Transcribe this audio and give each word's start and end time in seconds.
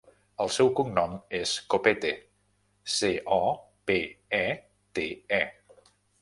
El 0.43 0.47
seu 0.53 0.69
cognom 0.77 1.11
és 1.39 1.51
Copete: 1.73 2.13
ce, 2.95 3.11
o, 3.37 3.39
pe, 3.91 3.99
e, 4.39 4.41
te, 4.99 5.07
e. 5.41 5.45